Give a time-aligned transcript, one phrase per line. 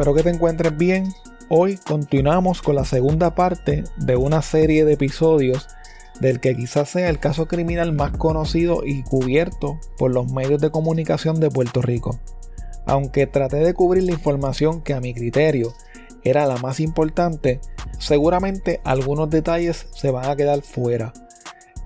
[0.00, 1.12] Espero que te encuentres bien.
[1.50, 5.68] Hoy continuamos con la segunda parte de una serie de episodios
[6.20, 10.70] del que quizás sea el caso criminal más conocido y cubierto por los medios de
[10.70, 12.18] comunicación de Puerto Rico.
[12.86, 15.74] Aunque traté de cubrir la información que a mi criterio
[16.24, 17.60] era la más importante,
[17.98, 21.12] seguramente algunos detalles se van a quedar fuera.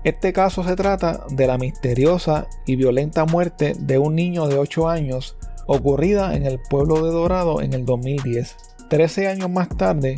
[0.05, 4.87] Este caso se trata de la misteriosa y violenta muerte de un niño de 8
[4.87, 5.35] años
[5.67, 8.55] ocurrida en el pueblo de Dorado en el 2010.
[8.89, 10.15] Trece años más tarde,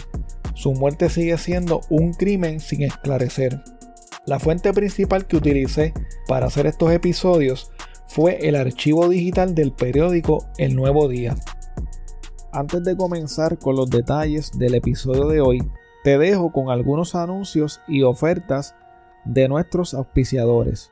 [0.54, 3.64] su muerte sigue siendo un crimen sin esclarecer.
[4.26, 5.94] La fuente principal que utilicé
[6.28, 7.72] para hacer estos episodios
[8.08, 11.36] fue el archivo digital del periódico El Nuevo Día.
[12.52, 15.60] Antes de comenzar con los detalles del episodio de hoy,
[16.04, 18.76] te dejo con algunos anuncios y ofertas
[19.26, 20.92] de nuestros auspiciadores.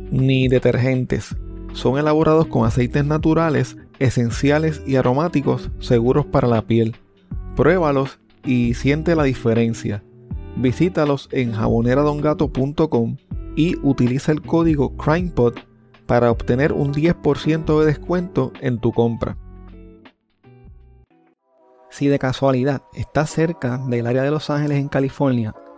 [0.11, 1.35] ni detergentes.
[1.73, 6.95] Son elaborados con aceites naturales, esenciales y aromáticos seguros para la piel.
[7.55, 10.03] Pruébalos y siente la diferencia.
[10.57, 13.17] Visítalos en jaboneradongato.com
[13.55, 15.55] y utiliza el código CrimePod
[16.05, 19.37] para obtener un 10% de descuento en tu compra.
[21.89, 25.53] Si de casualidad estás cerca del área de Los Ángeles en California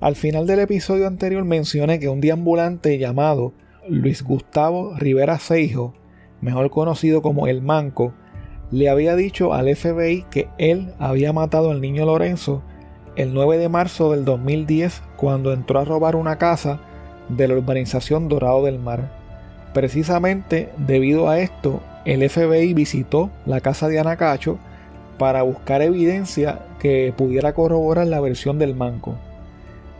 [0.00, 3.52] Al final del episodio anterior mencioné que un deambulante llamado
[3.88, 5.94] Luis Gustavo Rivera Seijo,
[6.40, 8.12] mejor conocido como El Manco,
[8.70, 12.62] le había dicho al FBI que él había matado al niño Lorenzo
[13.14, 16.80] el 9 de marzo del 2010 cuando entró a robar una casa
[17.28, 19.10] de la urbanización Dorado del Mar.
[19.72, 24.58] Precisamente debido a esto, el FBI visitó la casa de Anacacho
[25.18, 29.16] para buscar evidencia que pudiera corroborar la versión del manco.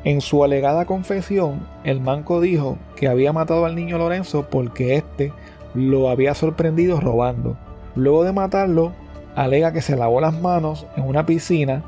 [0.04, 5.32] En su alegada confesión, el manco dijo que había matado al niño Lorenzo porque éste
[5.72, 7.56] lo había sorprendido robando.
[7.95, 8.92] Luego de matarlo,
[9.34, 11.83] alega que se lavó las manos en una piscina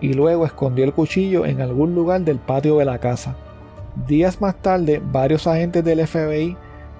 [0.00, 3.36] y luego escondió el cuchillo en algún lugar del patio de la casa.
[4.08, 6.56] Días más tarde, varios agentes del FBI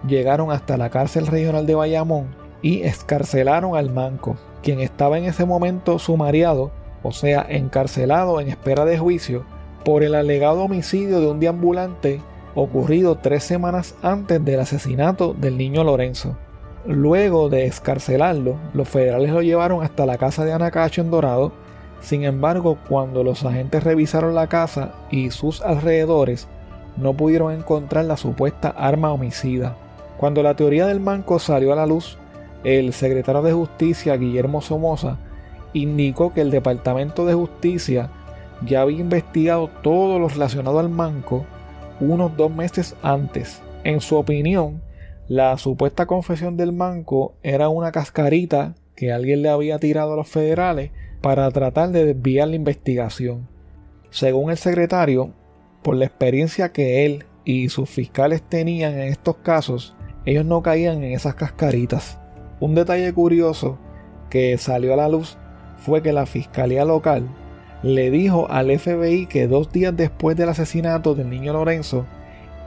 [0.07, 2.29] llegaron hasta la cárcel regional de Bayamón
[2.63, 6.71] y escarcelaron al manco, quien estaba en ese momento sumariado,
[7.03, 9.45] o sea, encarcelado en espera de juicio
[9.85, 12.21] por el alegado homicidio de un deambulante
[12.55, 16.37] ocurrido tres semanas antes del asesinato del niño Lorenzo.
[16.87, 21.53] Luego de escarcelarlo, los federales lo llevaron hasta la casa de Anacacho en Dorado.
[22.01, 26.47] Sin embargo, cuando los agentes revisaron la casa y sus alrededores,
[26.97, 29.77] no pudieron encontrar la supuesta arma homicida.
[30.19, 32.19] Cuando la teoría del manco salió a la luz,
[32.63, 35.19] el secretario de Justicia, Guillermo Somoza,
[35.73, 38.11] indicó que el Departamento de Justicia
[38.65, 41.45] ya había investigado todo lo relacionado al manco
[42.01, 43.63] unos dos meses antes.
[43.85, 44.83] En su opinión,
[45.29, 50.29] la supuesta confesión del manco era una cascarita que alguien le había tirado a los
[50.29, 50.91] federales
[51.21, 53.49] para tratar de desviar la investigación.
[54.11, 55.33] Según el secretario,
[55.83, 59.95] por la experiencia que él y sus fiscales tenían en estos casos,
[60.27, 62.19] ellos no caían en esas cascaritas.
[62.61, 63.79] Un detalle curioso
[64.31, 65.37] que salió a la luz
[65.79, 67.29] fue que la fiscalía local
[67.85, 72.07] le dijo al FBI que dos días después del asesinato del niño Lorenzo,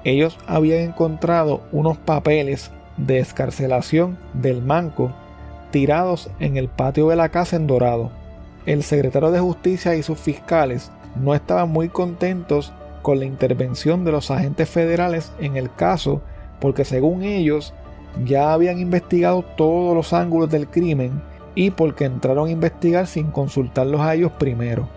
[0.03, 5.11] ellos habían encontrado unos papeles de escarcelación del manco
[5.71, 8.11] tirados en el patio de la casa en Dorado.
[8.67, 12.71] El secretario de Justicia y sus fiscales no estaban muy contentos
[13.01, 16.21] con la intervención de los agentes federales en el caso
[16.59, 17.73] porque según ellos
[18.23, 21.23] ya habían investigado todos los ángulos del crimen
[21.55, 24.87] y porque entraron a investigar sin consultarlos a ellos primero.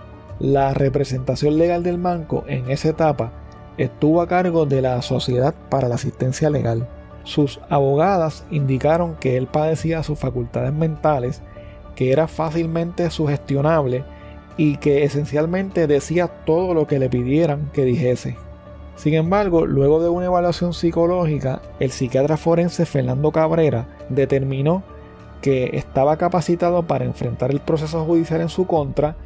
[0.40, 3.30] La representación legal del banco en esa etapa
[3.76, 6.88] estuvo a cargo de la Sociedad para la Asistencia Legal.
[7.24, 11.42] Sus abogadas indicaron que él padecía sus facultades mentales,
[11.94, 14.02] que era fácilmente sugestionable
[14.56, 18.38] y que esencialmente decía todo lo que le pidieran que dijese.
[18.96, 24.84] Sin embargo, luego de una evaluación psicológica, el psiquiatra forense Fernando Cabrera determinó
[25.42, 29.16] que estaba capacitado para enfrentar el proceso judicial en su contra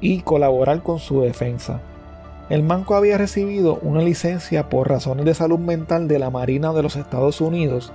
[0.00, 1.80] y colaborar con su defensa.
[2.50, 6.82] El manco había recibido una licencia por razones de salud mental de la Marina de
[6.82, 7.92] los Estados Unidos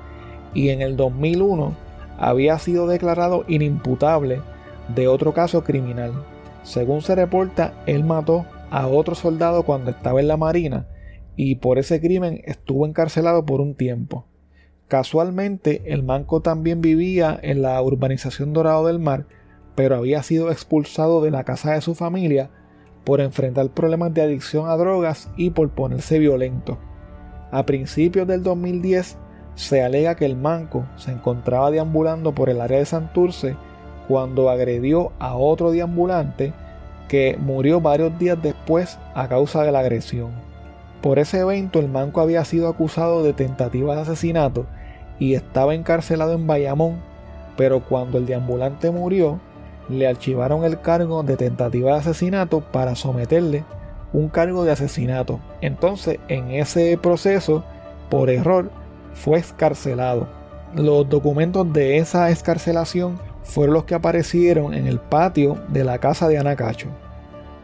[0.53, 1.73] y en el 2001
[2.17, 4.41] había sido declarado inimputable
[4.95, 6.13] de otro caso criminal.
[6.63, 10.87] Según se reporta, él mató a otro soldado cuando estaba en la Marina
[11.35, 14.25] y por ese crimen estuvo encarcelado por un tiempo.
[14.87, 19.25] Casualmente, el manco también vivía en la urbanización Dorado del Mar,
[19.79, 22.49] pero había sido expulsado de la casa de su familia
[23.05, 26.77] por enfrentar problemas de adicción a drogas y por ponerse violento.
[27.49, 29.15] A principios del 2010
[29.55, 33.55] se alega que el manco se encontraba deambulando por el área de Santurce
[34.09, 36.51] cuando agredió a otro deambulante
[37.07, 40.31] que murió varios días después a causa de la agresión.
[41.01, 44.65] Por ese evento el manco había sido acusado de tentativa de asesinato
[45.19, 46.97] y estaba encarcelado en Bayamón,
[47.55, 49.39] pero cuando el deambulante murió,
[49.89, 53.65] le archivaron el cargo de tentativa de asesinato para someterle
[54.13, 55.39] un cargo de asesinato.
[55.61, 57.63] Entonces, en ese proceso,
[58.09, 58.71] por error,
[59.13, 60.27] fue escarcelado.
[60.75, 66.27] Los documentos de esa escarcelación fueron los que aparecieron en el patio de la casa
[66.27, 66.87] de Anacacho.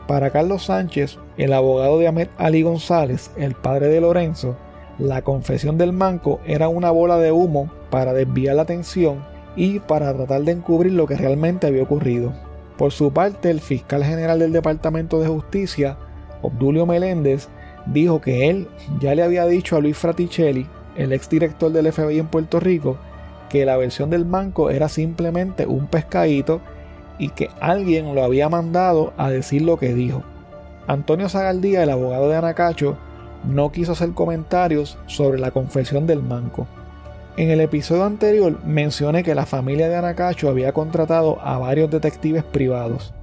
[0.07, 4.55] Para Carlos Sánchez, el abogado de Ahmed Ali González, el padre de Lorenzo,
[4.97, 10.13] la confesión del manco era una bola de humo para desviar la atención y para
[10.13, 12.33] tratar de encubrir lo que realmente había ocurrido.
[12.77, 15.97] Por su parte, el fiscal general del Departamento de Justicia,
[16.41, 17.47] Obdulio Meléndez,
[17.85, 18.67] dijo que él
[18.99, 20.67] ya le había dicho a Luis Fraticelli,
[20.97, 22.97] el exdirector del FBI en Puerto Rico,
[23.49, 26.61] que la versión del manco era simplemente un pescadito
[27.17, 30.23] y que alguien lo había mandado a decir lo que dijo.
[30.87, 32.97] Antonio Zagaldía, el abogado de Anacacho,
[33.45, 36.67] no quiso hacer comentarios sobre la confesión del manco.
[37.37, 42.45] En el episodio anterior mencioné que la familia de Anacacho había contratado a varios detectives
[42.45, 43.13] privados.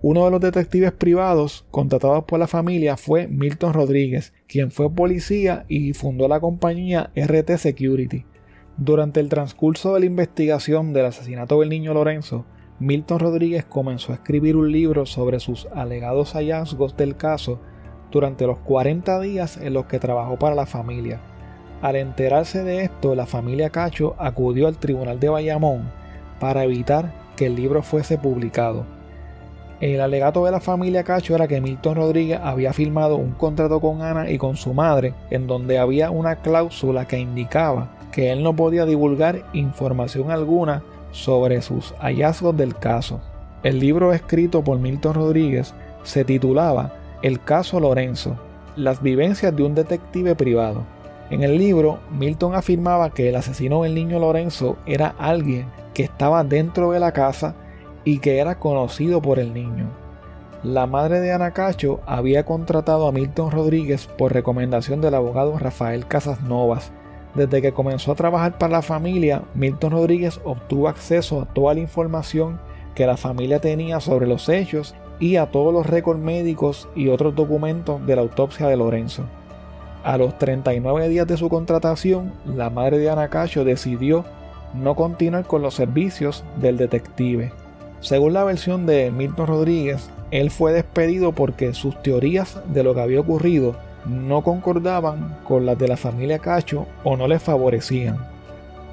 [0.00, 5.64] Uno de los detectives privados contratados por la familia fue Milton Rodríguez, quien fue policía
[5.66, 8.26] y fundó la compañía RT Security.
[8.76, 12.46] Durante el transcurso de la investigación del asesinato del niño Lorenzo,
[12.78, 17.60] Milton Rodríguez comenzó a escribir un libro sobre sus alegados hallazgos del caso
[18.12, 21.20] durante los 40 días en los que trabajó para la familia.
[21.80, 25.90] Al enterarse de esto, la familia Cacho acudió al tribunal de Bayamón
[26.40, 28.84] para evitar que el libro fuese publicado.
[29.80, 34.02] El alegato de la familia Cacho era que Milton Rodríguez había firmado un contrato con
[34.02, 38.56] Ana y con su madre en donde había una cláusula que indicaba que él no
[38.56, 40.82] podía divulgar información alguna
[41.12, 43.20] sobre sus hallazgos del caso.
[43.62, 46.92] El libro escrito por Milton Rodríguez se titulaba
[47.22, 48.36] El caso Lorenzo,
[48.74, 50.97] las vivencias de un detective privado.
[51.30, 56.42] En el libro, Milton afirmaba que el asesino del niño Lorenzo era alguien que estaba
[56.42, 57.54] dentro de la casa
[58.04, 59.90] y que era conocido por el niño.
[60.62, 66.42] La madre de Anacacho había contratado a Milton Rodríguez por recomendación del abogado Rafael Casas
[66.42, 66.92] Novas.
[67.34, 71.80] Desde que comenzó a trabajar para la familia, Milton Rodríguez obtuvo acceso a toda la
[71.80, 72.58] información
[72.94, 77.34] que la familia tenía sobre los hechos y a todos los récords médicos y otros
[77.34, 79.24] documentos de la autopsia de Lorenzo.
[80.04, 84.24] A los 39 días de su contratación, la madre de Anacacho decidió
[84.74, 87.52] no continuar con los servicios del detective.
[88.00, 93.00] Según la versión de Milton Rodríguez, él fue despedido porque sus teorías de lo que
[93.00, 93.76] había ocurrido
[94.06, 98.18] no concordaban con las de la familia Cacho o no les favorecían.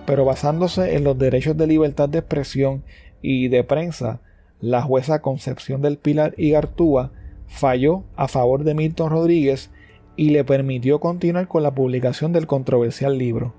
[0.05, 2.83] Pero basándose en los derechos de libertad de expresión
[3.21, 4.21] y de prensa,
[4.59, 7.11] la jueza Concepción del Pilar y Gartúa
[7.47, 9.69] falló a favor de Milton Rodríguez
[10.15, 13.53] y le permitió continuar con la publicación del controversial libro.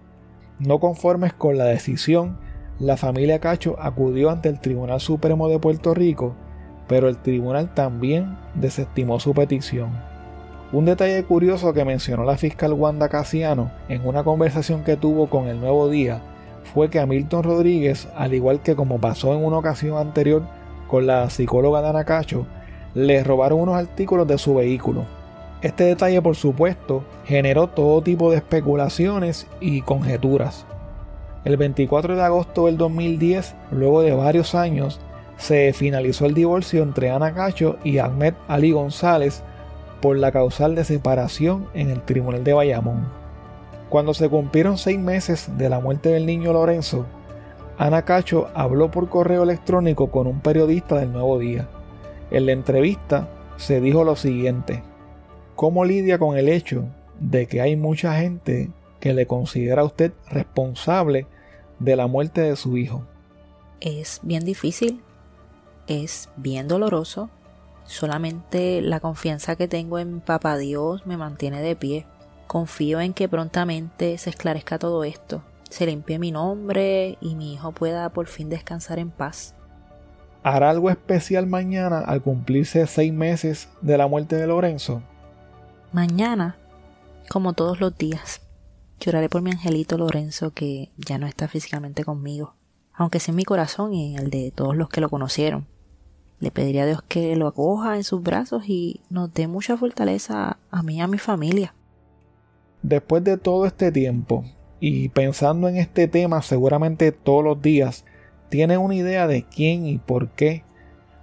[0.59, 2.39] No conformes con la decisión,
[2.79, 6.35] la familia Cacho acudió ante el Tribunal Supremo de Puerto Rico,
[6.89, 9.91] pero el tribunal también desestimó su petición.
[10.73, 15.49] Un detalle curioso que mencionó la fiscal Wanda Casiano en una conversación que tuvo con
[15.49, 16.21] el Nuevo Día
[16.75, 20.43] fue que a Milton Rodríguez, al igual que como pasó en una ocasión anterior
[20.89, 22.47] con la psicóloga Dana Cacho,
[22.95, 25.05] le robaron unos artículos de su vehículo.
[25.63, 30.67] Este detalle, por supuesto, generó todo tipo de especulaciones y conjeturas.
[31.45, 35.01] El 24 de agosto del 2010, luego de varios años,
[35.39, 39.43] se finalizó el divorcio entre Ana Cacho y Ahmed Ali González
[40.01, 43.09] por la causal de separación en el Tribunal de Bayamón.
[43.89, 47.07] Cuando se cumplieron seis meses de la muerte del niño Lorenzo,
[47.79, 51.69] Ana Cacho habló por correo electrónico con un periodista del Nuevo Día.
[52.31, 54.83] En la entrevista se dijo lo siguiente,
[55.57, 56.85] ¿cómo lidia con el hecho
[57.19, 58.71] de que hay mucha gente
[59.01, 61.27] que le considera a usted responsable
[61.81, 63.03] de la muerte de su hijo?
[63.81, 65.01] Es bien difícil,
[65.87, 67.31] es bien doloroso,
[67.85, 72.07] solamente la confianza que tengo en Papá Dios me mantiene de pie.
[72.47, 77.73] Confío en que prontamente se esclarezca todo esto, se limpie mi nombre y mi hijo
[77.73, 79.55] pueda por fin descansar en paz.
[80.43, 85.03] ¿Hará algo especial mañana al cumplirse seis meses de la muerte de Lorenzo?
[85.97, 86.59] Mañana,
[87.31, 88.43] como todos los días,
[89.01, 92.53] lloraré por mi angelito Lorenzo que ya no está físicamente conmigo,
[92.93, 95.67] aunque sí en mi corazón y en el de todos los que lo conocieron.
[96.39, 100.59] Le pediría a Dios que lo acoja en sus brazos y nos dé mucha fortaleza
[100.71, 101.73] a mí y a mi familia.
[102.83, 104.45] Después de todo este tiempo
[104.81, 108.05] y pensando en este tema seguramente todos los días,
[108.51, 110.63] tiene una idea de quién y por qué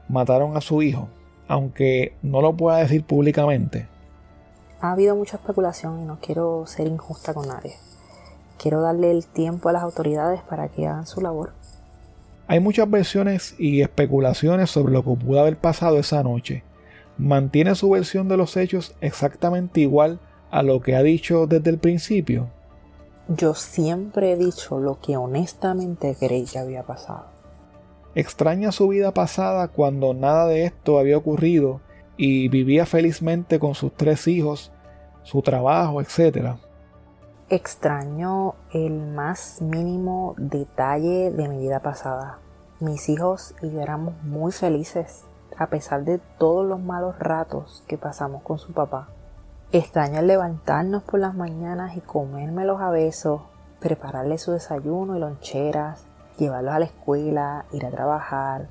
[0.10, 1.10] mataron a su hijo,
[1.48, 3.93] aunque no lo pueda decir públicamente.
[4.84, 7.78] Ha habido mucha especulación y no quiero ser injusta con nadie.
[8.62, 11.54] Quiero darle el tiempo a las autoridades para que hagan su labor.
[12.48, 16.66] Hay muchas versiones y especulaciones sobre lo que pudo haber pasado esa noche.
[17.18, 20.20] ¿Mantiene su versión de los hechos exactamente igual
[20.52, 22.50] a lo que ha dicho desde el principio?
[23.30, 27.28] Yo siempre he dicho lo que honestamente creí que había pasado.
[28.16, 31.80] Extraña su vida pasada cuando nada de esto había ocurrido
[32.18, 34.73] y vivía felizmente con sus tres hijos,
[35.24, 36.56] su trabajo, etc.
[37.50, 42.39] Extraño el más mínimo detalle de mi vida pasada.
[42.80, 45.25] Mis hijos y yo éramos muy felices
[45.58, 49.10] a pesar de todos los malos ratos que pasamos con su papá.
[49.72, 53.42] Extraño el levantarnos por las mañanas y comérmelos a besos,
[53.80, 56.06] prepararles su desayuno y loncheras,
[56.38, 58.68] llevarlos a la escuela, ir a trabajar,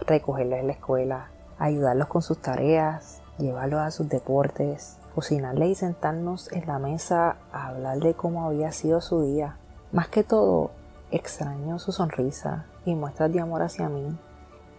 [0.00, 6.52] recogerlos en la escuela, ayudarlos con sus tareas, llevarlos a sus deportes, cocinarles y sentarnos
[6.52, 9.56] en la mesa a hablar de cómo había sido su día.
[9.90, 10.72] Más que todo,
[11.10, 14.14] extraño su sonrisa y muestras de amor hacia mí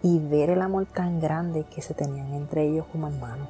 [0.00, 3.48] y ver el amor tan grande que se tenían entre ellos como hermanos.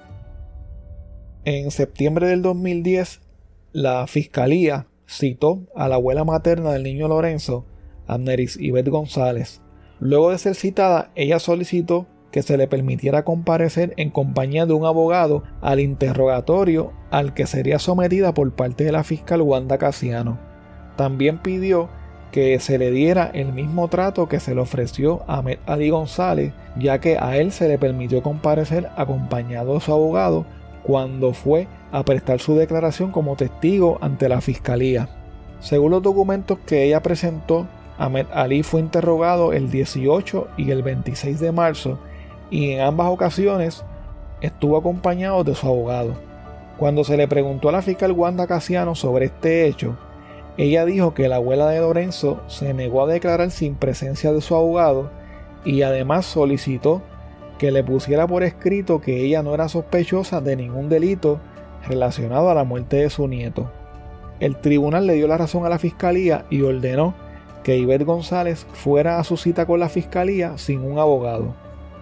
[1.45, 3.21] En septiembre del 2010,
[3.73, 7.67] la fiscalía citó a la abuela materna del niño Lorenzo,
[8.07, 9.61] Amneris Ivette González.
[10.01, 14.85] Luego de ser citada, ella solicitó que se le permitiera comparecer en compañía de un
[14.85, 20.39] abogado al interrogatorio al que sería sometida por parte de la fiscal Wanda Casiano.
[20.97, 21.89] También pidió
[22.33, 26.53] que se le diera el mismo trato que se le ofreció a Ahmed Ali González,
[26.77, 30.45] ya que a él se le permitió comparecer acompañado de su abogado
[30.83, 35.09] cuando fue a prestar su declaración como testigo ante la fiscalía.
[35.61, 37.67] Según los documentos que ella presentó,
[37.97, 41.99] Ahmed Ali fue interrogado el 18 y el 26 de marzo
[42.51, 43.85] y en ambas ocasiones
[44.41, 46.15] estuvo acompañado de su abogado.
[46.77, 49.97] Cuando se le preguntó a la fiscal Wanda Casiano sobre este hecho,
[50.57, 54.55] ella dijo que la abuela de Lorenzo se negó a declarar sin presencia de su
[54.55, 55.11] abogado
[55.65, 57.03] y además solicitó
[57.59, 61.41] que le pusiera por escrito que ella no era sospechosa de ningún delito
[61.87, 63.71] relacionado a la muerte de su nieto.
[64.41, 67.15] El tribunal le dio la razón a la fiscalía y ordenó
[67.65, 71.55] que Ivette González fuera a su cita con la fiscalía sin un abogado.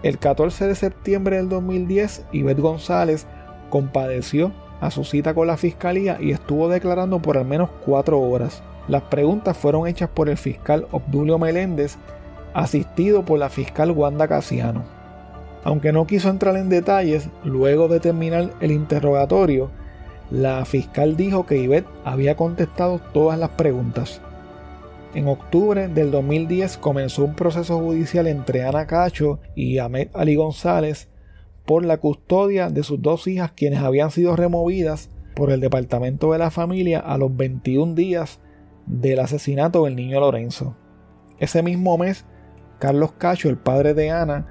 [0.02, 3.26] El 14 de septiembre del 2010, Ivette González
[3.70, 8.62] compadeció a su cita con la fiscalía y estuvo declarando por al menos cuatro horas.
[8.88, 11.96] Las preguntas fueron hechas por el fiscal Obdulio Meléndez,
[12.54, 14.84] asistido por la fiscal Wanda Casiano.
[15.64, 19.70] Aunque no quiso entrar en detalles, luego de terminar el interrogatorio,
[20.30, 24.20] la fiscal dijo que Ivette había contestado todas las preguntas.
[25.16, 31.08] En octubre del 2010 comenzó un proceso judicial entre Ana Cacho y Ahmed Ali González
[31.64, 36.38] por la custodia de sus dos hijas quienes habían sido removidas por el Departamento de
[36.38, 38.40] la Familia a los 21 días
[38.84, 40.76] del asesinato del niño Lorenzo.
[41.38, 42.26] Ese mismo mes,
[42.78, 44.46] Carlos Cacho, el padre de Ana,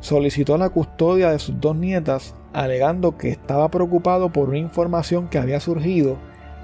[0.00, 5.38] solicitó la custodia de sus dos nietas, alegando que estaba preocupado por una información que
[5.38, 6.18] había surgido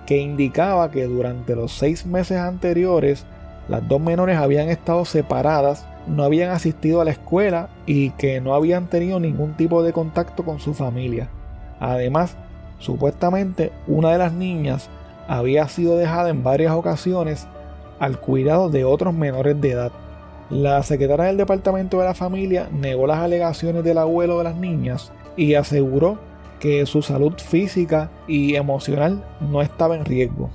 [0.05, 3.27] que indicaba que durante los seis meses anteriores
[3.69, 8.55] las dos menores habían estado separadas, no habían asistido a la escuela y que no
[8.55, 11.29] habían tenido ningún tipo de contacto con su familia.
[11.81, 12.37] Además,
[12.79, 14.89] supuestamente una de las niñas
[15.27, 17.47] había sido dejada en varias ocasiones
[17.99, 19.93] al cuidado de otros menores de edad.
[20.49, 25.11] La secretaria del Departamento de la Familia negó las alegaciones del abuelo de las niñas
[25.37, 26.19] y aseguró
[26.61, 30.51] que su salud física y emocional no estaba en riesgo.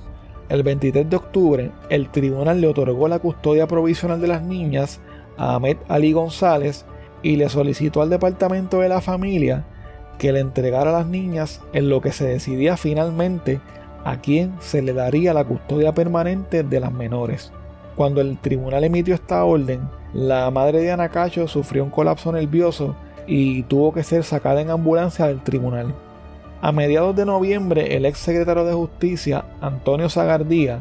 [0.52, 5.00] El 23 de octubre, el tribunal le otorgó la custodia provisional de las niñas
[5.38, 6.84] a Ahmed Ali González
[7.22, 9.64] y le solicitó al Departamento de la Familia
[10.18, 13.62] que le entregara a las niñas en lo que se decidía finalmente
[14.04, 17.50] a quién se le daría la custodia permanente de las menores.
[17.96, 19.80] Cuando el tribunal emitió esta orden,
[20.12, 22.94] la madre de Ana Cacho sufrió un colapso nervioso
[23.26, 25.94] y tuvo que ser sacada en ambulancia del tribunal.
[26.62, 30.80] A mediados de noviembre, el ex secretario de Justicia, Antonio Zagardía,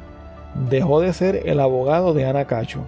[0.69, 2.81] dejó de ser el abogado de Ana Cacho.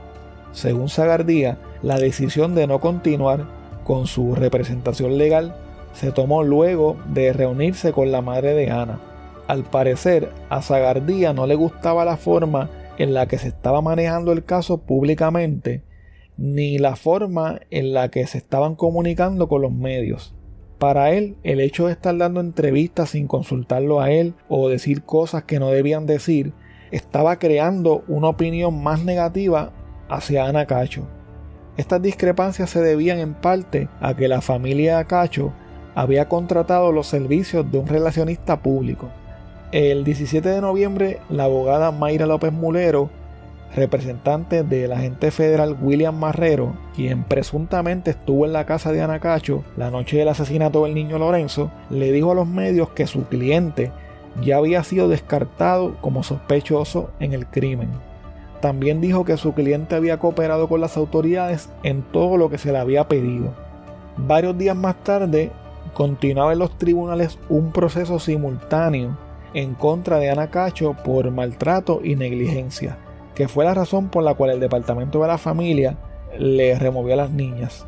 [0.52, 3.48] Según Zagardía, la decisión de no continuar
[3.84, 5.56] con su representación legal
[5.94, 9.00] se tomó luego de reunirse con la madre de Ana.
[9.48, 12.70] Al parecer, a Zagardía no le gustaba la forma
[13.00, 15.82] en la que se estaba manejando el caso públicamente
[16.38, 20.36] ni la forma en la que se estaban comunicando con los medios.
[20.84, 25.46] Para él, el hecho de estar dando entrevistas sin consultarlo a él o decir cosas
[25.46, 26.52] que no debían decir,
[26.92, 29.72] estaba creando una opinión más negativa
[30.10, 31.08] hacia Ana Cacho.
[31.78, 35.54] Estas discrepancias se debían en parte a que la familia Cacho
[35.96, 39.10] había contratado los servicios de un relacionista público.
[39.72, 43.10] El 17 de noviembre, la abogada Mayra López Mulero
[43.76, 49.90] representante del agente federal William Marrero, quien presuntamente estuvo en la casa de Anacacho la
[49.90, 53.92] noche del asesinato del niño Lorenzo, le dijo a los medios que su cliente
[54.42, 57.90] ya había sido descartado como sospechoso en el crimen.
[58.62, 62.72] También dijo que su cliente había cooperado con las autoridades en todo lo que se
[62.72, 63.54] le había pedido.
[64.18, 65.52] Varios días más tarde,
[65.94, 69.18] continuaba en los tribunales un proceso simultáneo
[69.54, 72.98] en contra de Anacacho por maltrato y negligencia
[73.36, 75.98] que fue la razón por la cual el Departamento de la Familia
[76.38, 77.86] le removió a las niñas.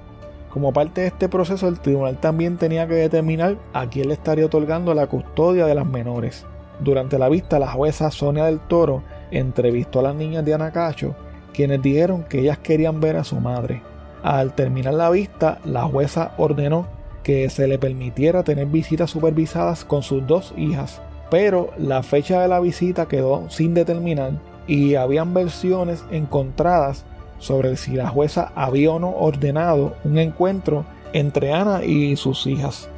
[0.49, 4.45] Como parte de este proceso, el tribunal también tenía que determinar a quién le estaría
[4.45, 6.45] otorgando la custodia de las menores.
[6.79, 11.15] Durante la vista, la jueza Sonia del Toro entrevistó a las niñas de Anacacho,
[11.53, 13.81] quienes dijeron que ellas querían ver a su madre.
[14.23, 16.87] Al terminar la vista, la jueza ordenó
[17.23, 22.47] que se le permitiera tener visitas supervisadas con sus dos hijas, pero la fecha de
[22.47, 24.33] la visita quedó sin determinar
[24.67, 27.05] y habían versiones encontradas
[27.39, 32.89] sobre si la jueza había o no ordenado un encuentro entre Ana y sus hijas.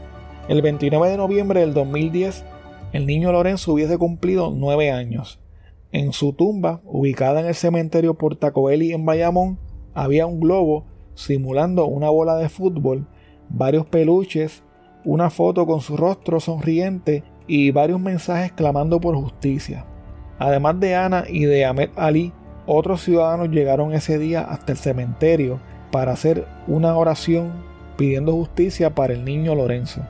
[0.48, 2.46] El 29 de noviembre del 2010,
[2.94, 5.40] el niño Lorenzo hubiese cumplido nueve años.
[5.92, 9.60] En su tumba, ubicada en el cementerio Portacoeli en Bayamón,
[9.94, 13.08] había un globo simulando una bola de fútbol,
[13.50, 14.64] varios peluches,
[15.04, 19.86] una foto con su rostro sonriente y varios mensajes clamando por justicia.
[20.40, 22.32] Además de Ana y de Ahmed Ali,
[22.66, 25.60] otros ciudadanos llegaron ese día hasta el cementerio
[25.92, 27.52] para hacer una oración
[27.98, 30.02] pidiendo justicia para el niño Lorenzo.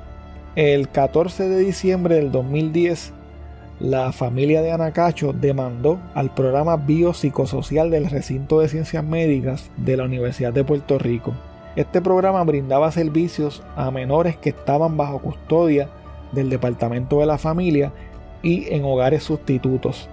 [0.55, 3.13] El 14 de diciembre del 2010,
[3.79, 10.05] la familia de Anacacho demandó al programa biopsicosocial del recinto de ciencias médicas de la
[10.05, 11.33] Universidad de Puerto Rico.
[11.75, 15.89] Este programa brindaba servicios a menores que estaban bajo custodia
[16.31, 17.93] del Departamento de la Familia
[18.41, 20.09] y en hogares sustitutos.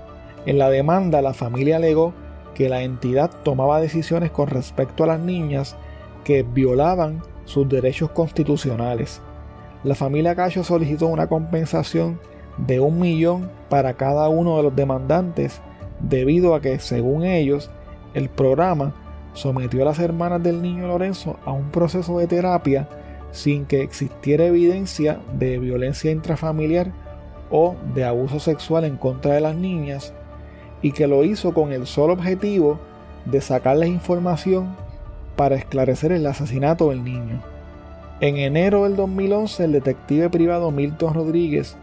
[0.46, 2.12] En la demanda, la familia alegó
[2.54, 5.76] que la entidad tomaba decisiones con respecto a las niñas
[6.24, 9.20] que violaban sus derechos constitucionales.
[9.82, 12.20] La familia Cacho solicitó una compensación
[12.58, 15.60] de un millón para cada uno de los demandantes
[16.00, 17.70] debido a que, según ellos,
[18.14, 18.94] el programa
[19.32, 22.88] sometió a las hermanas del niño Lorenzo a un proceso de terapia
[23.32, 26.92] sin que existiera evidencia de violencia intrafamiliar
[27.50, 30.14] o de abuso sexual en contra de las niñas
[30.84, 32.78] y que lo hizo con el solo objetivo
[33.24, 34.76] de sacarles información
[35.34, 37.42] para esclarecer el asesinato del niño.
[38.20, 41.78] En enero del 2011, el detective privado Milton Rodríguez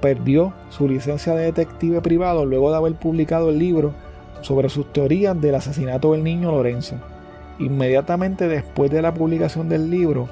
[0.00, 3.92] perdió su licencia de detective privado luego de haber publicado el libro
[4.40, 6.96] sobre sus teorías del asesinato del niño Lorenzo.
[7.58, 10.30] Inmediatamente después de la publicación del libro,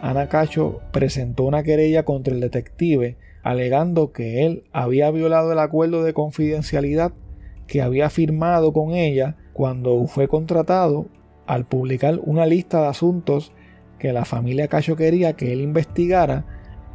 [0.00, 6.04] Ana Cacho presentó una querella contra el detective alegando que él había violado el acuerdo
[6.04, 7.12] de confidencialidad
[7.66, 11.06] que había firmado con ella cuando fue contratado
[11.46, 13.52] al publicar una lista de asuntos
[13.98, 16.44] que la familia Cacho quería que él investigara,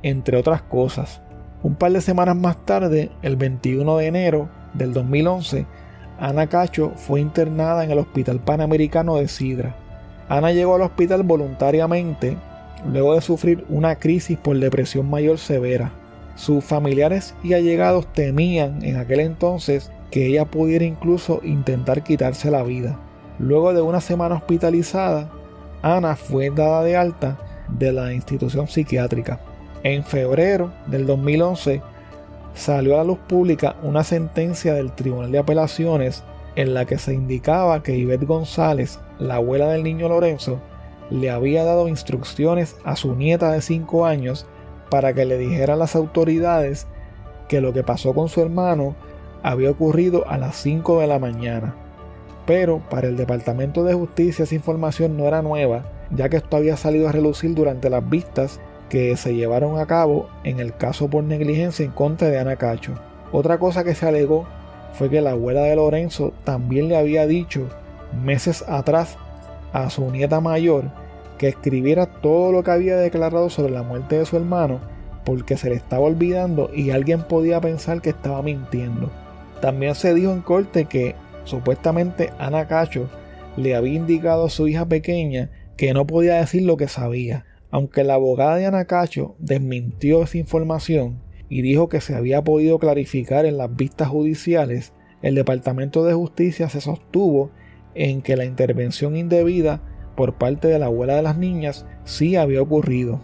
[0.04, 1.22] entre otras cosas.
[1.64, 5.66] Un par de semanas más tarde, el 21 de enero del 2011,
[6.20, 9.76] Ana Cacho fue internada en el Hospital Panamericano de Sidra.
[10.28, 12.38] Ana llegó al hospital voluntariamente
[12.92, 15.92] luego de sufrir una crisis por depresión mayor severa.
[16.36, 22.64] Sus familiares y allegados temían en aquel entonces que ella pudiera incluso intentar quitarse la
[22.64, 23.00] vida.
[23.38, 25.30] Luego de una semana hospitalizada,
[25.82, 27.38] Ana fue dada de alta
[27.70, 29.40] de la institución psiquiátrica.
[29.84, 31.82] En febrero del 2011
[32.54, 36.24] salió a la luz pública una sentencia del Tribunal de Apelaciones
[36.56, 40.60] en la que se indicaba que Ivette González, la abuela del niño Lorenzo,
[41.10, 44.46] le había dado instrucciones a su nieta de 5 años
[44.90, 46.88] para que le dijera a las autoridades
[47.48, 48.96] que lo que pasó con su hermano
[49.44, 51.76] había ocurrido a las 5 de la mañana.
[52.46, 56.78] Pero para el Departamento de Justicia esa información no era nueva, ya que esto había
[56.78, 61.24] salido a relucir durante las vistas que se llevaron a cabo en el caso por
[61.24, 62.94] negligencia en contra de Ana Cacho.
[63.32, 64.48] Otra cosa que se alegó
[64.94, 67.70] fue que la abuela de Lorenzo también le había dicho
[68.24, 69.18] meses atrás
[69.72, 70.86] a su nieta mayor
[71.38, 74.80] que escribiera todo lo que había declarado sobre la muerte de su hermano
[75.24, 79.12] porque se le estaba olvidando y alguien podía pensar que estaba mintiendo.
[79.62, 83.10] También se dijo en corte que supuestamente Ana Cacho
[83.58, 87.46] le había indicado a su hija pequeña que no podía decir lo que sabía.
[87.72, 92.80] Aunque la abogada de Ana Cacho desmintió esa información y dijo que se había podido
[92.80, 97.52] clarificar en las vistas judiciales, el Departamento de Justicia se sostuvo
[97.96, 99.82] en que la intervención indebida
[100.16, 103.22] por parte de la abuela de las niñas sí había ocurrido.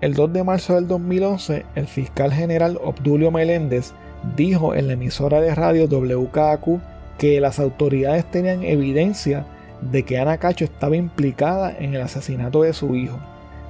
[0.00, 3.94] El 2 de marzo del 2011, el fiscal general Obdulio Meléndez
[4.36, 6.80] dijo en la emisora de radio WKQ
[7.18, 9.46] que las autoridades tenían evidencia
[9.80, 13.18] de que Ana Cacho estaba implicada en el asesinato de su hijo.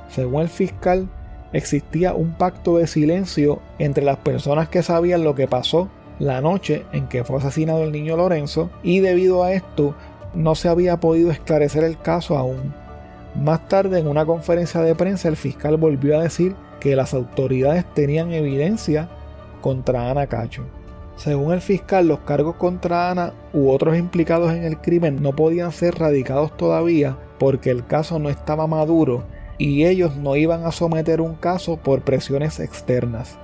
[0.09, 1.09] Según el fiscal,
[1.53, 6.85] existía un pacto de silencio entre las personas que sabían lo que pasó la noche
[6.93, 9.95] en que fue asesinado el niño Lorenzo y debido a esto
[10.35, 12.75] no se había podido esclarecer el caso aún.
[13.35, 17.85] Más tarde en una conferencia de prensa el fiscal volvió a decir que las autoridades
[17.95, 19.09] tenían evidencia
[19.67, 20.63] contra Ana Cacho.
[21.17, 25.73] Según el fiscal, los cargos contra Ana u otros implicados en el crimen no podían
[25.73, 29.25] ser radicados todavía porque el caso no estaba maduro
[29.59, 33.39] y ellos no iban a someter un caso por presiones externas.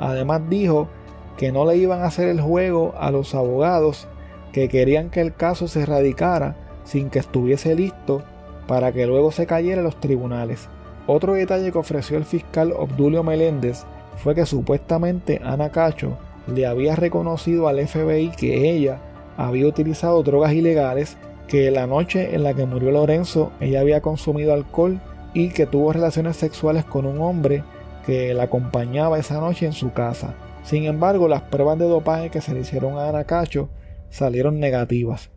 [0.00, 0.88] Además dijo
[1.36, 4.08] que no le iban a hacer el juego a los abogados
[4.52, 8.24] que querían que el caso se radicara sin que estuviese listo
[8.66, 10.68] para que luego se cayera en los tribunales.
[11.06, 13.84] Otro detalle que ofreció el fiscal Obdulio Meléndez
[14.16, 19.00] fue que supuestamente Ana Cacho le había reconocido al FBI que ella
[19.36, 21.16] había utilizado drogas ilegales,
[21.48, 25.00] que la noche en la que murió Lorenzo ella había consumido alcohol
[25.34, 27.64] y que tuvo relaciones sexuales con un hombre
[28.06, 30.34] que la acompañaba esa noche en su casa.
[30.64, 33.68] Sin embargo, las pruebas de dopaje que se le hicieron a Ana Cacho
[34.10, 35.30] salieron negativas.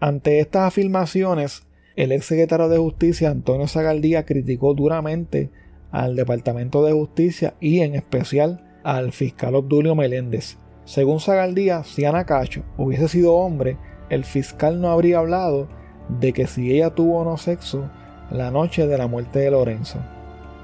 [0.00, 1.66] Ante estas afirmaciones,
[1.96, 5.50] el ex secretario de Justicia Antonio Zagaldía criticó duramente
[5.90, 10.58] al Departamento de Justicia y en especial al fiscal Obdulio Meléndez.
[10.84, 13.76] Según Zagaldía, si Ana Cacho hubiese sido hombre,
[14.10, 15.68] el fiscal no habría hablado
[16.08, 17.90] de que si ella tuvo o no sexo
[18.30, 19.98] la noche de la muerte de Lorenzo.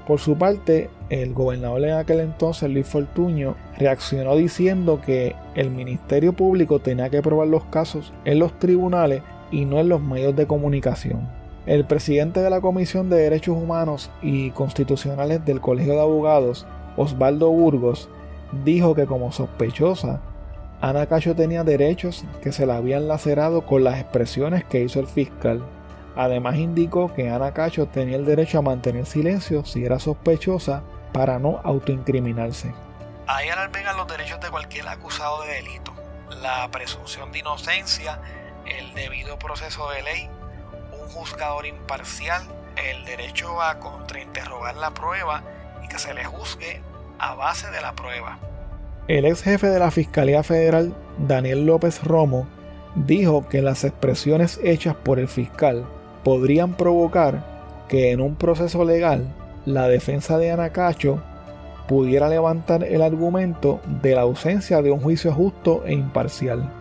[0.07, 6.33] Por su parte, el gobernador en aquel entonces, Luis Fortuño, reaccionó diciendo que el Ministerio
[6.33, 10.45] Público tenía que probar los casos en los tribunales y no en los medios de
[10.45, 11.27] comunicación.
[11.65, 17.49] El presidente de la Comisión de Derechos Humanos y Constitucionales del Colegio de Abogados, Osvaldo
[17.49, 18.07] Burgos,
[18.63, 20.21] dijo que como sospechosa,
[20.79, 25.07] Ana Cacho tenía derechos que se la habían lacerado con las expresiones que hizo el
[25.07, 25.63] fiscal.
[26.15, 31.39] Además indicó que Ana Cacho tenía el derecho a mantener silencio si era sospechosa para
[31.39, 32.75] no autoincriminarse.
[33.25, 35.91] Ahí albergan los derechos de cualquier acusado de delito,
[36.43, 38.19] la presunción de inocencia,
[38.67, 40.29] el debido proceso de ley,
[41.05, 42.43] un juzgador imparcial,
[42.75, 45.43] el derecho a contrainterrogar la prueba
[45.83, 46.81] y que se le juzgue
[47.19, 48.39] a base de la prueba.
[49.07, 52.47] El ex jefe de la Fiscalía Federal, Daniel López Romo,
[52.95, 55.85] dijo que las expresiones hechas por el fiscal
[56.23, 59.27] podrían provocar que en un proceso legal
[59.65, 61.21] la defensa de Anacacho
[61.87, 66.71] pudiera levantar el argumento de la ausencia de un juicio justo e imparcial.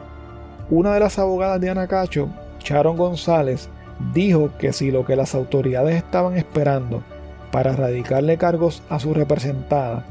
[0.70, 2.28] Una de las abogadas de Anacacho,
[2.60, 3.68] Sharon González,
[4.12, 7.02] dijo que si lo que las autoridades estaban esperando
[7.50, 10.06] para radicarle cargos a su representada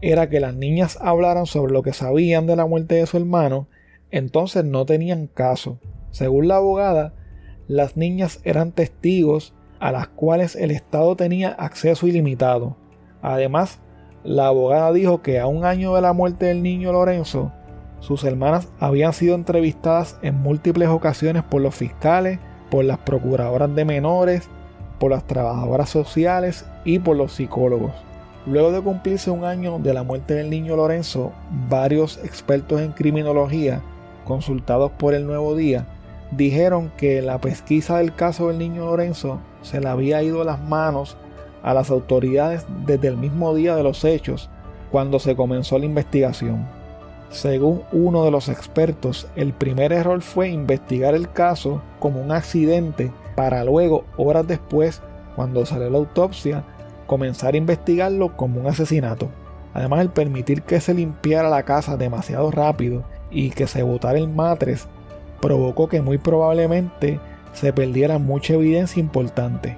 [0.00, 3.68] era que las niñas hablaran sobre lo que sabían de la muerte de su hermano,
[4.10, 5.78] entonces no tenían caso.
[6.10, 7.14] Según la abogada,
[7.66, 12.76] las niñas eran testigos a las cuales el Estado tenía acceso ilimitado.
[13.22, 13.80] Además,
[14.24, 17.52] la abogada dijo que a un año de la muerte del niño Lorenzo,
[18.00, 22.38] sus hermanas habían sido entrevistadas en múltiples ocasiones por los fiscales,
[22.70, 24.48] por las procuradoras de menores,
[24.98, 27.92] por las trabajadoras sociales y por los psicólogos.
[28.46, 31.32] Luego de cumplirse un año de la muerte del niño Lorenzo,
[31.68, 33.82] varios expertos en criminología,
[34.24, 35.86] consultados por el Nuevo Día,
[36.30, 41.16] dijeron que la pesquisa del caso del niño Lorenzo se le había ido las manos
[41.62, 44.48] a las autoridades desde el mismo día de los hechos,
[44.90, 46.77] cuando se comenzó la investigación.
[47.30, 53.12] Según uno de los expertos, el primer error fue investigar el caso como un accidente
[53.36, 55.02] para luego, horas después,
[55.36, 56.64] cuando salió la autopsia,
[57.06, 59.28] comenzar a investigarlo como un asesinato.
[59.74, 64.28] Además, el permitir que se limpiara la casa demasiado rápido y que se botara el
[64.28, 64.88] matres
[65.40, 67.20] provocó que muy probablemente
[67.52, 69.76] se perdiera mucha evidencia importante.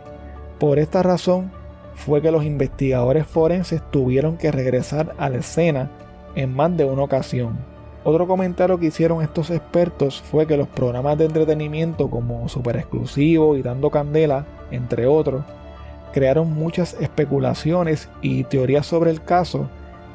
[0.59, 1.51] Por esta razón
[1.95, 5.91] fue que los investigadores forenses tuvieron que regresar a la escena
[6.35, 7.59] en más de una ocasión.
[8.03, 13.57] Otro comentario que hicieron estos expertos fue que los programas de entretenimiento como Super Exclusivo
[13.57, 15.45] y Dando Candela, entre otros,
[16.13, 19.69] crearon muchas especulaciones y teorías sobre el caso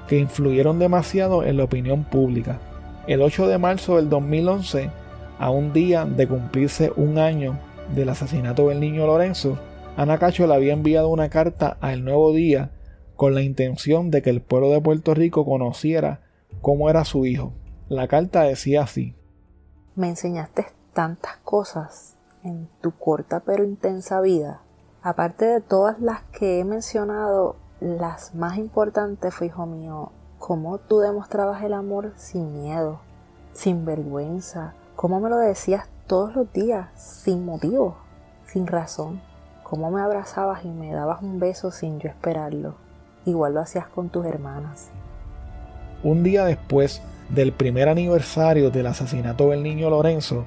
[0.08, 2.60] que influyeron demasiado en la opinión pública.
[3.08, 4.90] El 8 de marzo del 2011,
[5.38, 7.58] a un día de cumplirse un año
[7.94, 9.60] del asesinato del niño Lorenzo,
[9.96, 12.72] Ana Cacho le había enviado una carta a El Nuevo Día
[13.16, 16.22] con la intención de que el pueblo de Puerto Rico conociera
[16.62, 17.54] cómo era su hijo.
[17.88, 19.16] La carta decía así.
[19.96, 24.62] Me enseñaste tantas cosas en tu corta pero intensa vida.
[25.02, 31.00] Aparte de todas las que he mencionado, las más importantes fue, hijo mío, cómo tú
[31.00, 33.00] demostrabas el amor sin miedo,
[33.54, 37.98] sin vergüenza, cómo me lo decías todos los días, sin motivo,
[38.48, 39.22] sin razón,
[39.64, 42.85] cómo me abrazabas y me dabas un beso sin yo esperarlo.
[43.26, 44.90] Igual lo hacías con tus hermanas.
[46.04, 50.46] Un día después del primer aniversario del asesinato del niño Lorenzo,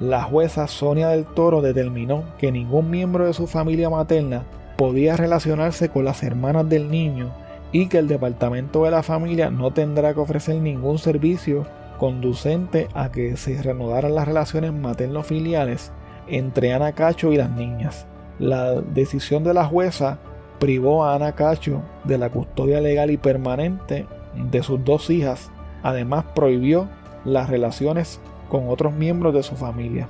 [0.00, 4.44] la jueza Sonia del Toro determinó que ningún miembro de su familia materna
[4.76, 7.32] podía relacionarse con las hermanas del niño
[7.72, 11.66] y que el departamento de la familia no tendrá que ofrecer ningún servicio
[11.98, 15.92] conducente a que se reanudaran las relaciones materno-filiales
[16.28, 18.06] entre Ana Cacho y las niñas.
[18.38, 20.18] La decisión de la jueza
[20.58, 25.50] privó a Ana Cacho de la custodia legal y permanente de sus dos hijas.
[25.82, 26.88] Además prohibió
[27.24, 30.08] las relaciones con otros miembros de su familia.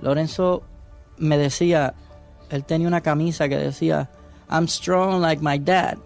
[0.00, 0.62] Lorenzo
[1.16, 1.94] me decía,
[2.50, 4.08] él tenía una camisa que decía,
[4.50, 5.98] I'm strong like my dad.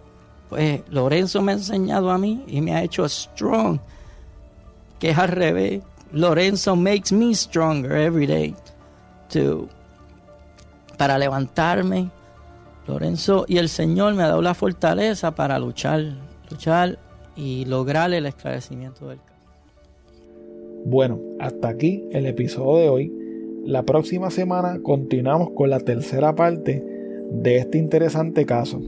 [0.49, 3.79] Pues Lorenzo me ha enseñado a mí y me ha hecho strong,
[4.99, 5.81] que es al revés.
[6.11, 8.55] Lorenzo makes me stronger every day
[9.29, 9.67] to,
[10.97, 12.11] para levantarme.
[12.87, 16.03] Lorenzo y el Señor me ha dado la fortaleza para luchar,
[16.49, 16.99] luchar
[17.35, 19.33] y lograr el esclarecimiento del caso.
[20.85, 23.13] Bueno, hasta aquí el episodio de hoy.
[23.65, 26.83] La próxima semana continuamos con la tercera parte
[27.31, 28.81] de este interesante caso.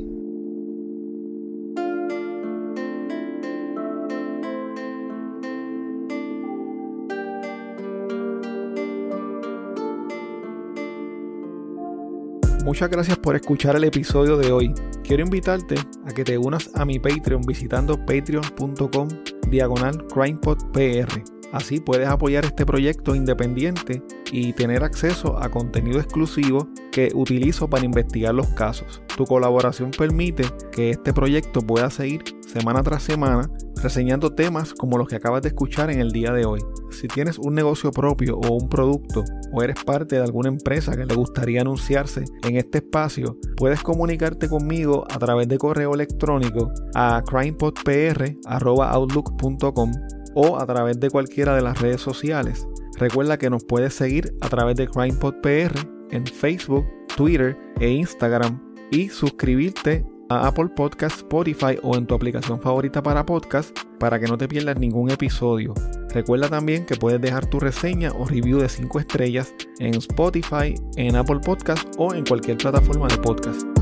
[12.66, 14.74] Muchas gracias por escuchar el episodio de hoy.
[15.04, 19.08] Quiero invitarte a que te unas a mi Patreon visitando patreon.com
[19.52, 24.02] diagonal crimepodpr Así puedes apoyar este proyecto independiente
[24.32, 29.02] y tener acceso a contenido exclusivo que utilizo para investigar los casos.
[29.16, 33.48] Tu colaboración permite que este proyecto pueda seguir semana tras semana
[33.86, 36.60] reseñando temas como los que acabas de escuchar en el día de hoy.
[36.90, 41.06] Si tienes un negocio propio o un producto o eres parte de alguna empresa que
[41.06, 47.22] le gustaría anunciarse en este espacio, puedes comunicarte conmigo a través de correo electrónico a
[47.24, 49.92] crimepodpr.outlook.com
[50.34, 52.68] o a través de cualquiera de las redes sociales.
[52.98, 55.76] Recuerda que nos puedes seguir a través de CrimePodPR
[56.10, 62.60] en Facebook, Twitter e Instagram y suscribirte a Apple Podcast, Spotify o en tu aplicación
[62.62, 65.74] favorita para podcast para que no te pierdas ningún episodio.
[66.14, 71.16] Recuerda también que puedes dejar tu reseña o review de 5 estrellas en Spotify, en
[71.16, 73.75] Apple Podcast o en cualquier plataforma de podcast.